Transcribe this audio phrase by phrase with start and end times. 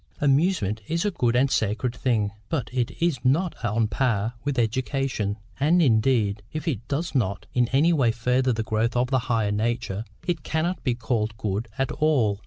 [0.19, 4.57] Amusement is a good and sacred thing; but it is not on a par with
[4.57, 9.19] education; and, indeed, if it does not in any way further the growth of the
[9.29, 12.39] higher nature, it cannot be called good at all.